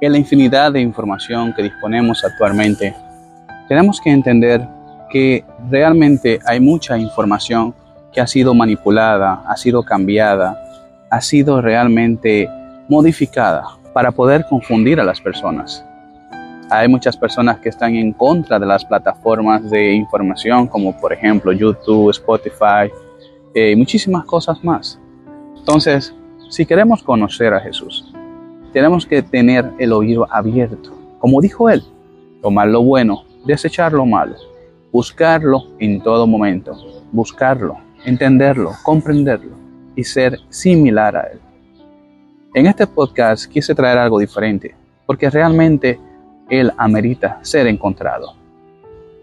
En 0.00 0.12
la 0.12 0.18
infinidad 0.18 0.72
de 0.72 0.80
información 0.80 1.52
que 1.54 1.62
disponemos 1.62 2.22
actualmente, 2.24 2.94
tenemos 3.66 4.00
que 4.00 4.10
entender 4.10 4.75
realmente 5.70 6.38
hay 6.46 6.60
mucha 6.60 6.96
información 6.98 7.74
que 8.12 8.20
ha 8.20 8.26
sido 8.26 8.54
manipulada, 8.54 9.42
ha 9.46 9.56
sido 9.56 9.82
cambiada, 9.82 10.58
ha 11.10 11.20
sido 11.20 11.60
realmente 11.60 12.48
modificada 12.88 13.64
para 13.92 14.10
poder 14.10 14.46
confundir 14.48 15.00
a 15.00 15.04
las 15.04 15.20
personas. 15.20 15.84
Hay 16.70 16.88
muchas 16.88 17.16
personas 17.16 17.58
que 17.60 17.68
están 17.68 17.94
en 17.94 18.12
contra 18.12 18.58
de 18.58 18.66
las 18.66 18.84
plataformas 18.84 19.70
de 19.70 19.92
información 19.92 20.66
como 20.66 20.98
por 21.00 21.12
ejemplo 21.12 21.52
YouTube, 21.52 22.10
Spotify 22.10 22.90
eh, 23.54 23.72
y 23.72 23.76
muchísimas 23.76 24.24
cosas 24.24 24.62
más. 24.64 24.98
Entonces, 25.56 26.14
si 26.48 26.66
queremos 26.66 27.02
conocer 27.02 27.54
a 27.54 27.60
Jesús, 27.60 28.12
tenemos 28.72 29.06
que 29.06 29.22
tener 29.22 29.70
el 29.78 29.92
oído 29.92 30.26
abierto. 30.30 30.90
Como 31.18 31.40
dijo 31.40 31.70
él, 31.70 31.82
tomar 32.42 32.68
lo 32.68 32.82
bueno, 32.82 33.24
desechar 33.44 33.92
lo 33.92 34.04
malo, 34.04 34.36
buscarlo 34.96 35.66
en 35.78 36.00
todo 36.00 36.26
momento, 36.26 36.74
buscarlo, 37.12 37.76
entenderlo, 38.06 38.72
comprenderlo 38.82 39.54
y 39.94 40.02
ser 40.02 40.38
similar 40.48 41.14
a 41.14 41.24
él. 41.24 41.38
En 42.54 42.64
este 42.64 42.86
podcast 42.86 43.44
quise 43.44 43.74
traer 43.74 43.98
algo 43.98 44.18
diferente, 44.18 44.74
porque 45.04 45.28
realmente 45.28 46.00
él 46.48 46.72
amerita 46.78 47.40
ser 47.42 47.66
encontrado. 47.66 48.36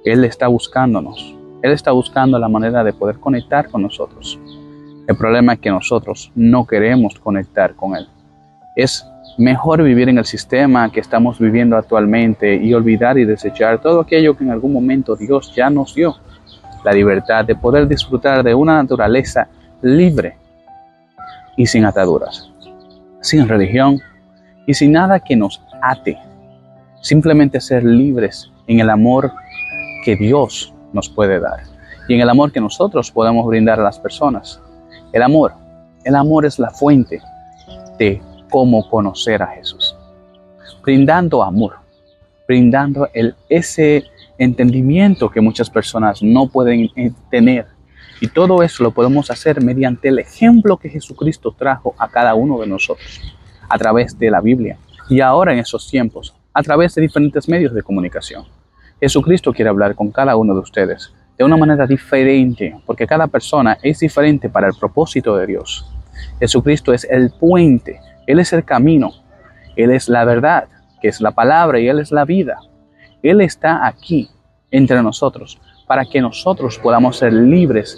Él 0.06 0.24
está 0.26 0.48
buscándonos. 0.48 1.36
Él 1.64 1.72
está 1.72 1.92
buscando 1.92 2.38
la 2.38 2.50
manera 2.50 2.84
de 2.84 2.94
poder 2.94 3.20
conectar 3.20 3.68
con 3.72 3.82
nosotros. 3.82 4.40
El 5.08 5.18
problema 5.18 5.54
es 5.54 5.60
que 5.60 5.72
nosotros 5.72 6.32
no 6.36 6.68
queremos 6.68 7.18
conectar 7.18 7.74
con 7.76 7.96
Él. 7.96 8.08
Es 8.76 9.08
mejor 9.38 9.84
vivir 9.84 10.10
en 10.10 10.18
el 10.18 10.26
sistema 10.26 10.92
que 10.92 11.00
estamos 11.00 11.40
viviendo 11.40 11.78
actualmente 11.78 12.56
y 12.56 12.74
olvidar 12.74 13.18
y 13.18 13.26
desechar 13.26 13.82
todo 13.82 14.02
aquello 14.02 14.36
que 14.36 14.44
en 14.44 14.52
algún 14.52 14.74
momento 14.74 15.16
Dios 15.16 15.54
ya 15.56 15.70
nos 15.70 15.96
dio. 15.96 16.16
La 16.84 16.92
libertad 16.92 17.46
de 17.46 17.56
poder 17.56 17.88
disfrutar 17.88 18.44
de 18.44 18.54
una 18.54 18.82
naturaleza 18.82 19.48
libre 19.82 20.38
y 21.56 21.66
sin 21.66 21.86
ataduras, 21.86 22.52
sin 23.22 23.48
religión 23.48 24.00
y 24.68 24.74
sin 24.74 24.92
nada 24.92 25.20
que 25.20 25.36
nos 25.36 25.62
ate 25.82 26.18
Simplemente 27.04 27.60
ser 27.60 27.84
libres 27.84 28.50
en 28.66 28.80
el 28.80 28.90
amor 28.90 29.34
que 30.06 30.16
Dios 30.16 30.74
nos 30.94 31.10
puede 31.10 31.38
dar 31.38 31.64
y 32.08 32.14
en 32.14 32.22
el 32.22 32.30
amor 32.30 32.54
que 32.54 32.62
nosotros 32.62 33.12
podemos 33.12 33.46
brindar 33.46 33.78
a 33.78 33.84
las 33.84 34.00
personas. 34.00 34.62
El 35.12 35.22
amor, 35.22 35.54
el 36.06 36.16
amor 36.16 36.46
es 36.46 36.60
la 36.60 36.70
fuente 36.70 37.22
de 38.00 38.22
cómo 38.54 38.88
conocer 38.88 39.42
a 39.42 39.48
Jesús. 39.48 39.96
Brindando 40.84 41.42
amor, 41.42 41.78
brindando 42.48 43.10
el, 43.12 43.34
ese 43.50 44.04
entendimiento 44.38 45.32
que 45.32 45.42
muchas 45.42 45.72
personas 45.72 46.22
no 46.22 46.48
pueden 46.48 46.92
tener. 47.32 47.66
Y 48.22 48.28
todo 48.28 48.62
eso 48.62 48.84
lo 48.84 48.92
podemos 48.92 49.32
hacer 49.32 49.60
mediante 49.64 50.10
el 50.10 50.20
ejemplo 50.20 50.78
que 50.78 50.88
Jesucristo 50.88 51.56
trajo 51.58 51.96
a 51.98 52.08
cada 52.10 52.36
uno 52.36 52.60
de 52.60 52.68
nosotros 52.68 53.22
a 53.68 53.76
través 53.80 54.20
de 54.20 54.30
la 54.30 54.40
Biblia. 54.40 54.78
Y 55.10 55.20
ahora 55.20 55.54
en 55.54 55.58
esos 55.58 55.90
tiempos, 55.90 56.36
a 56.54 56.62
través 56.62 56.94
de 56.94 57.02
diferentes 57.02 57.50
medios 57.50 57.74
de 57.74 57.82
comunicación. 57.82 58.46
Jesucristo 59.00 59.52
quiere 59.52 59.70
hablar 59.70 59.96
con 59.96 60.12
cada 60.12 60.36
uno 60.36 60.54
de 60.54 60.60
ustedes 60.60 61.12
de 61.40 61.44
una 61.44 61.58
manera 61.58 61.88
diferente, 61.88 62.80
porque 62.86 63.08
cada 63.08 63.26
persona 63.26 63.80
es 63.82 63.98
diferente 63.98 64.48
para 64.48 64.68
el 64.68 64.76
propósito 64.80 65.36
de 65.38 65.48
Dios. 65.48 65.92
Jesucristo 66.40 66.94
es 66.94 67.04
el 67.06 67.32
puente, 67.32 68.00
Él 68.28 68.40
es 68.40 68.54
el 68.54 68.64
camino, 68.64 69.12
Él 69.76 69.92
es 69.92 70.10
la 70.10 70.26
verdad, 70.26 70.68
que 71.02 71.08
es 71.08 71.22
la 71.22 71.32
palabra 71.32 71.80
y 71.80 71.88
Él 71.88 72.00
es 72.00 72.12
la 72.12 72.26
vida. 72.26 72.60
Él 73.22 73.42
está 73.42 73.86
aquí 73.86 74.30
entre 74.72 75.02
nosotros 75.02 75.60
para 75.88 76.06
que 76.06 76.22
nosotros 76.22 76.80
podamos 76.80 77.18
ser 77.18 77.34
libres 77.34 77.98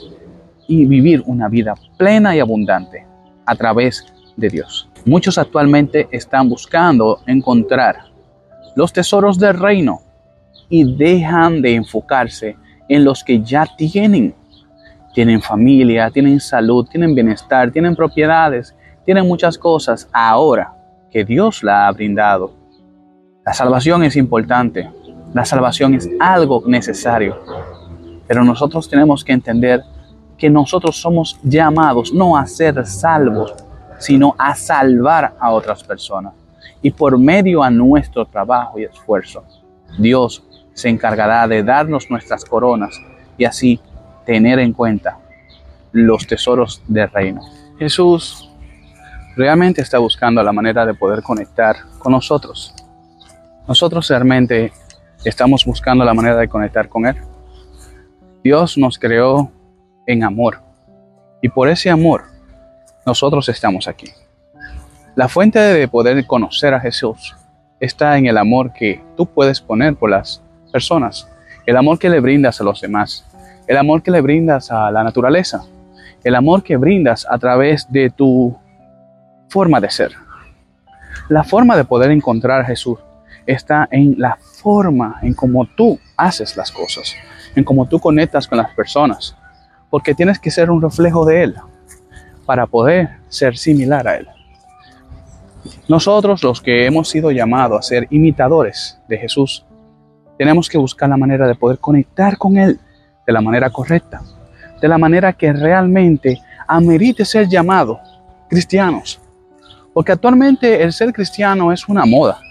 y 0.67 0.85
vivir 0.85 1.23
una 1.25 1.47
vida 1.47 1.75
plena 1.97 2.35
y 2.35 2.39
abundante 2.39 3.05
a 3.45 3.55
través 3.55 4.05
de 4.35 4.49
Dios. 4.49 4.89
Muchos 5.05 5.37
actualmente 5.37 6.07
están 6.11 6.49
buscando 6.49 7.21
encontrar 7.27 8.05
los 8.75 8.91
tesoros 8.91 9.39
del 9.39 9.57
reino 9.57 10.01
y 10.69 10.95
dejan 10.95 11.61
de 11.61 11.75
enfocarse 11.75 12.57
en 12.89 13.03
los 13.03 13.23
que 13.23 13.41
ya 13.41 13.67
tienen. 13.77 14.33
Tienen 15.13 15.41
familia, 15.41 16.09
tienen 16.09 16.39
salud, 16.39 16.85
tienen 16.89 17.15
bienestar, 17.15 17.71
tienen 17.71 17.95
propiedades, 17.95 18.74
tienen 19.05 19.27
muchas 19.27 19.57
cosas 19.57 20.09
ahora 20.11 20.73
que 21.11 21.23
Dios 21.23 21.63
la 21.63 21.87
ha 21.87 21.91
brindado. 21.91 22.53
La 23.45 23.53
salvación 23.53 24.03
es 24.03 24.15
importante, 24.15 24.89
la 25.33 25.45
salvación 25.45 25.93
es 25.93 26.09
algo 26.19 26.63
necesario, 26.65 27.37
pero 28.27 28.43
nosotros 28.43 28.89
tenemos 28.89 29.23
que 29.23 29.33
entender 29.33 29.83
que 30.37 30.49
nosotros 30.49 30.99
somos 30.99 31.39
llamados 31.43 32.11
no 32.13 32.35
a 32.35 32.45
ser 32.45 32.85
salvos, 32.85 33.53
sino 33.99 34.35
a 34.37 34.55
salvar 34.55 35.35
a 35.39 35.51
otras 35.51 35.83
personas 35.83 36.33
y 36.85 36.91
por 36.91 37.17
medio 37.17 37.63
a 37.63 37.71
nuestro 37.71 38.25
trabajo 38.25 38.77
y 38.77 38.83
esfuerzo, 38.83 39.43
Dios 39.97 40.43
se 40.73 40.87
encargará 40.87 41.47
de 41.47 41.63
darnos 41.63 42.11
nuestras 42.11 42.45
coronas 42.45 43.01
y 43.39 43.45
así 43.45 43.79
tener 44.23 44.59
en 44.59 44.71
cuenta 44.71 45.17
los 45.91 46.27
tesoros 46.27 46.83
del 46.87 47.09
reino. 47.09 47.41
Jesús 47.79 48.44
realmente 49.35 49.81
está 49.81 49.97
buscando 49.97 50.41
la 50.41 50.53
manera 50.53 50.85
de 50.85 50.93
poder 50.93 51.21
conectar 51.21 51.75
con 51.99 52.11
nosotros. 52.11 52.73
Nosotros 53.67 54.07
realmente 54.07 54.71
estamos 55.23 55.65
buscando 55.65 56.05
la 56.05 56.13
manera 56.13 56.37
de 56.37 56.47
conectar 56.47 56.87
con 56.87 57.05
Él. 57.05 57.15
Dios 58.43 58.77
nos 58.77 58.97
creó 58.99 59.51
en 60.05 60.23
amor 60.23 60.61
y 61.41 61.49
por 61.49 61.67
ese 61.67 61.89
amor 61.89 62.23
nosotros 63.05 63.49
estamos 63.49 63.87
aquí. 63.87 64.11
La 65.15 65.27
fuente 65.27 65.59
de 65.59 65.87
poder 65.87 66.25
conocer 66.25 66.73
a 66.73 66.79
Jesús 66.79 67.35
está 67.79 68.17
en 68.17 68.25
el 68.25 68.37
amor 68.37 68.73
que 68.73 69.01
tú 69.17 69.25
puedes 69.25 69.61
poner 69.61 69.95
por 69.95 70.09
las 70.09 70.41
personas, 70.71 71.27
el 71.65 71.77
amor 71.77 71.99
que 71.99 72.09
le 72.09 72.19
brindas 72.19 72.61
a 72.61 72.63
los 72.63 72.81
demás, 72.81 73.25
el 73.67 73.77
amor 73.77 74.03
que 74.03 74.11
le 74.11 74.21
brindas 74.21 74.71
a 74.71 74.91
la 74.91 75.03
naturaleza, 75.03 75.63
el 76.23 76.35
amor 76.35 76.63
que 76.63 76.77
brindas 76.77 77.25
a 77.29 77.37
través 77.37 77.91
de 77.91 78.09
tu 78.09 78.57
forma 79.49 79.79
de 79.79 79.89
ser. 79.89 80.13
La 81.29 81.43
forma 81.43 81.75
de 81.75 81.85
poder 81.85 82.11
encontrar 82.11 82.61
a 82.61 82.65
Jesús 82.65 82.99
está 83.45 83.87
en 83.91 84.15
la 84.17 84.37
forma 84.37 85.19
en 85.21 85.33
cómo 85.33 85.65
tú 85.65 85.99
haces 86.17 86.55
las 86.57 86.71
cosas, 86.71 87.15
en 87.55 87.63
cómo 87.63 87.87
tú 87.87 87.99
conectas 87.99 88.47
con 88.47 88.57
las 88.57 88.73
personas, 88.73 89.35
porque 89.89 90.13
tienes 90.13 90.39
que 90.39 90.51
ser 90.51 90.69
un 90.69 90.81
reflejo 90.81 91.25
de 91.25 91.43
Él 91.43 91.55
para 92.45 92.67
poder 92.67 93.09
ser 93.29 93.57
similar 93.57 94.07
a 94.07 94.17
Él. 94.17 94.27
Nosotros 95.87 96.43
los 96.43 96.61
que 96.61 96.85
hemos 96.85 97.09
sido 97.09 97.31
llamados 97.31 97.79
a 97.79 97.81
ser 97.81 98.07
imitadores 98.09 98.99
de 99.07 99.17
Jesús, 99.17 99.65
tenemos 100.37 100.69
que 100.69 100.77
buscar 100.77 101.09
la 101.09 101.17
manera 101.17 101.47
de 101.47 101.55
poder 101.55 101.79
conectar 101.79 102.37
con 102.37 102.57
Él 102.57 102.79
de 103.25 103.33
la 103.33 103.41
manera 103.41 103.69
correcta, 103.69 104.21
de 104.81 104.87
la 104.87 104.97
manera 104.97 105.33
que 105.33 105.53
realmente 105.53 106.41
amerite 106.67 107.25
ser 107.25 107.47
llamado 107.47 107.99
cristianos. 108.49 109.19
Porque 109.95 110.11
actualmente 110.11 110.83
el 110.83 110.91
ser 110.91 111.13
cristiano 111.13 111.71
es 111.71 111.87
una 111.87 112.05
moda. 112.05 112.41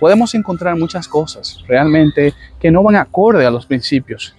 Podemos 0.00 0.34
encontrar 0.34 0.74
muchas 0.74 1.06
cosas 1.06 1.62
realmente 1.68 2.32
que 2.58 2.70
no 2.70 2.82
van 2.82 2.96
acorde 2.96 3.44
a 3.44 3.50
los 3.50 3.66
principios. 3.66 4.34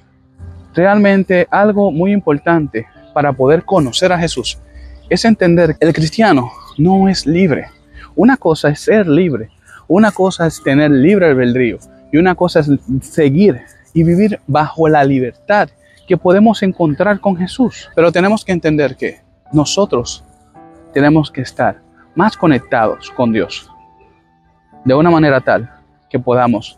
Realmente 0.74 1.48
algo 1.52 1.92
muy 1.92 2.12
importante 2.12 2.88
para 3.14 3.34
poder 3.34 3.66
conocer 3.66 4.12
a 4.12 4.18
Jesús 4.18 4.58
es 5.12 5.26
entender 5.26 5.78
que 5.78 5.86
el 5.86 5.94
cristiano 5.94 6.52
no 6.80 7.08
es 7.08 7.28
libre. 7.28 7.68
Una 8.16 8.36
cosa 8.36 8.70
es 8.70 8.80
ser 8.80 9.08
libre, 9.08 9.52
una 9.88 10.12
cosa 10.12 10.48
es 10.48 10.60
tener 10.64 10.90
libre 10.90 11.28
albedrío 11.28 11.78
y 12.12 12.18
una 12.18 12.34
cosa 12.34 12.62
es 12.62 12.72
seguir 13.02 13.62
y 13.94 14.02
vivir 14.02 14.40
bajo 14.48 14.90
la 14.90 15.04
libertad 15.04 15.70
que 16.08 16.18
podemos 16.18 16.64
encontrar 16.64 17.20
con 17.20 17.38
Jesús. 17.38 17.92
Pero 17.94 18.12
tenemos 18.12 18.44
que 18.44 18.54
entender 18.54 18.96
que 18.96 19.22
nosotros 19.54 20.24
tenemos 20.92 21.30
que 21.30 21.42
estar 21.42 21.88
más 22.20 22.36
conectados 22.36 23.10
con 23.12 23.32
Dios 23.32 23.72
de 24.84 24.94
una 24.94 25.10
manera 25.10 25.40
tal 25.40 25.72
que 26.10 26.20
podamos 26.20 26.78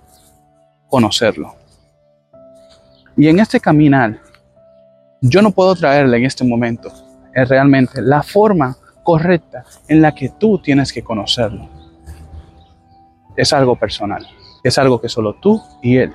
conocerlo. 0.88 1.56
Y 3.18 3.28
en 3.28 3.40
este 3.40 3.60
caminar, 3.60 4.20
yo 5.20 5.42
no 5.42 5.50
puedo 5.50 5.74
traerle 5.74 6.18
en 6.18 6.26
este 6.26 6.44
momento 6.44 6.92
es 7.34 7.50
realmente 7.50 8.04
la 8.04 8.22
forma 8.22 8.76
correcta 9.02 9.64
en 9.88 10.04
la 10.04 10.14
que 10.14 10.30
tú 10.30 10.60
tienes 10.60 10.94
que 10.94 11.02
conocerlo. 11.02 11.68
Es 13.36 13.52
algo 13.52 13.76
personal, 13.76 14.28
es 14.64 14.78
algo 14.78 15.02
que 15.02 15.10
solo 15.10 15.34
tú 15.42 15.60
y 15.82 15.98
Él 15.98 16.14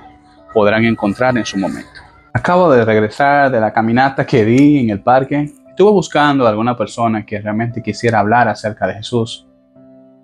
podrán 0.53 0.85
encontrar 0.85 1.37
en 1.37 1.45
su 1.45 1.57
momento. 1.57 1.99
Acabo 2.31 2.71
de 2.71 2.85
regresar 2.85 3.51
de 3.51 3.59
la 3.59 3.73
caminata 3.73 4.25
que 4.25 4.45
di 4.45 4.79
en 4.79 4.89
el 4.91 5.01
parque. 5.01 5.51
Estuve 5.77 5.91
buscando 5.91 6.47
a 6.47 6.49
alguna 6.49 6.75
persona 6.75 7.23
que 7.23 7.39
realmente 7.39 7.83
quisiera 7.83 8.17
hablar 8.17 8.47
acerca 8.47 8.87
de 8.87 8.95
Jesús, 8.95 9.47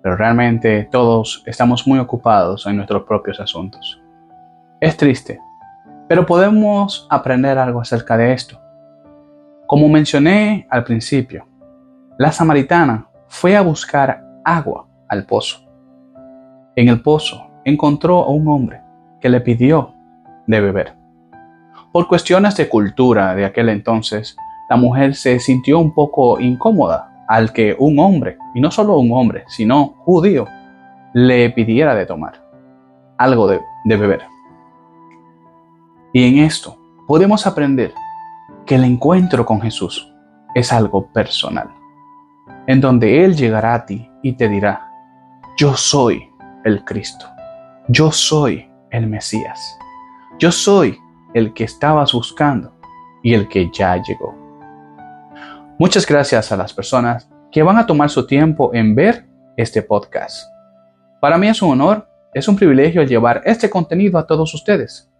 pero 0.02 0.16
realmente 0.16 0.88
todos 0.90 1.44
estamos 1.46 1.86
muy 1.86 2.00
ocupados 2.00 2.66
en 2.66 2.74
nuestros 2.74 3.04
propios 3.04 3.38
asuntos. 3.38 4.02
Es 4.80 4.96
triste, 4.96 5.38
pero 6.08 6.26
podemos 6.26 7.06
aprender 7.08 7.56
algo 7.56 7.80
acerca 7.80 8.16
de 8.16 8.32
esto. 8.32 8.60
Como 9.68 9.88
mencioné 9.88 10.66
al 10.70 10.82
principio, 10.82 11.46
la 12.18 12.32
samaritana 12.32 13.06
fue 13.28 13.56
a 13.56 13.62
buscar 13.62 14.26
agua 14.44 14.88
al 15.08 15.24
pozo. 15.24 15.60
En 16.74 16.88
el 16.88 17.00
pozo 17.00 17.48
encontró 17.64 18.24
a 18.24 18.30
un 18.30 18.48
hombre 18.48 18.80
que 19.20 19.28
le 19.28 19.40
pidió 19.40 19.94
de 20.48 20.60
beber. 20.60 20.94
Por 21.92 22.08
cuestiones 22.08 22.56
de 22.56 22.68
cultura 22.68 23.36
de 23.36 23.44
aquel 23.44 23.68
entonces, 23.68 24.36
la 24.68 24.76
mujer 24.76 25.14
se 25.14 25.38
sintió 25.38 25.78
un 25.78 25.92
poco 25.92 26.40
incómoda 26.40 27.24
al 27.28 27.52
que 27.52 27.76
un 27.78 27.98
hombre, 27.98 28.38
y 28.54 28.60
no 28.60 28.70
solo 28.70 28.98
un 28.98 29.12
hombre, 29.12 29.44
sino 29.46 29.94
judío, 30.04 30.46
le 31.12 31.50
pidiera 31.50 31.94
de 31.94 32.06
tomar 32.06 32.42
algo 33.18 33.46
de, 33.46 33.60
de 33.84 33.96
beber. 33.96 34.22
Y 36.12 36.28
en 36.28 36.44
esto 36.44 36.76
podemos 37.06 37.46
aprender 37.46 37.92
que 38.66 38.76
el 38.76 38.84
encuentro 38.84 39.44
con 39.44 39.60
Jesús 39.60 40.12
es 40.54 40.72
algo 40.72 41.06
personal, 41.08 41.70
en 42.66 42.80
donde 42.80 43.24
Él 43.24 43.36
llegará 43.36 43.74
a 43.74 43.86
ti 43.86 44.08
y 44.22 44.32
te 44.32 44.48
dirá, 44.48 44.90
yo 45.56 45.74
soy 45.76 46.30
el 46.64 46.84
Cristo, 46.84 47.26
yo 47.88 48.10
soy 48.10 48.68
el 48.90 49.06
Mesías, 49.06 49.78
yo 50.38 50.50
soy 50.50 50.98
el 51.34 51.52
que 51.52 51.64
estabas 51.64 52.12
buscando 52.12 52.72
y 53.22 53.34
el 53.34 53.48
que 53.48 53.70
ya 53.72 53.96
llegó. 53.96 54.43
Muchas 55.76 56.06
gracias 56.06 56.52
a 56.52 56.56
las 56.56 56.72
personas 56.72 57.28
que 57.50 57.64
van 57.64 57.78
a 57.78 57.86
tomar 57.86 58.08
su 58.08 58.28
tiempo 58.28 58.72
en 58.74 58.94
ver 58.94 59.26
este 59.56 59.82
podcast. 59.82 60.48
Para 61.20 61.36
mí 61.36 61.48
es 61.48 61.60
un 61.62 61.72
honor, 61.72 62.08
es 62.32 62.46
un 62.46 62.54
privilegio 62.54 63.02
llevar 63.02 63.42
este 63.44 63.68
contenido 63.68 64.16
a 64.18 64.26
todos 64.26 64.54
ustedes. 64.54 65.10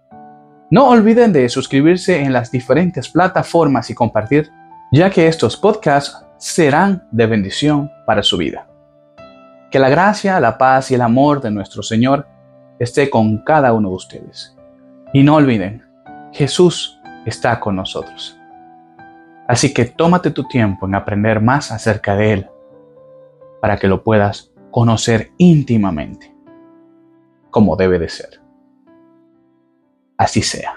No 0.71 0.91
olviden 0.91 1.33
de 1.33 1.49
suscribirse 1.49 2.23
en 2.23 2.33
las 2.33 2.53
diferentes 2.53 3.09
plataformas 3.09 3.91
y 3.91 3.95
compartir, 3.95 4.49
ya 4.93 5.11
que 5.11 5.27
estos 5.27 5.57
podcasts 5.57 6.25
serán 6.39 7.09
de 7.11 7.27
bendición 7.27 7.91
para 8.07 8.23
su 8.23 8.37
vida. 8.37 8.69
Que 9.73 9.81
la 9.81 9.89
gracia, 9.89 10.39
la 10.39 10.57
paz 10.57 10.89
y 10.93 10.95
el 10.95 11.01
amor 11.01 11.41
de 11.41 11.51
nuestro 11.51 11.83
Señor 11.83 12.29
esté 12.79 13.11
con 13.11 13.39
cada 13.39 13.73
uno 13.73 13.89
de 13.89 13.97
ustedes. 13.97 14.57
Y 15.13 15.25
no 15.25 15.35
olviden, 15.35 15.83
Jesús 16.33 17.01
está 17.27 17.59
con 17.59 17.75
nosotros. 17.75 18.39
Así 19.47 19.75
que 19.75 19.85
tómate 19.85 20.31
tu 20.31 20.45
tiempo 20.45 20.87
en 20.87 20.95
aprender 20.95 21.41
más 21.41 21.71
acerca 21.71 22.17
de 22.17 22.33
Él 22.33 22.51
para 23.61 23.77
que 23.77 23.89
lo 23.89 24.03
puedas 24.03 24.53
conocer 24.71 25.33
íntimamente, 25.39 26.35
como 27.51 27.77
debe 27.77 27.99
de 27.99 28.09
ser 28.09 28.45
así 30.17 30.43
sea. 30.43 30.75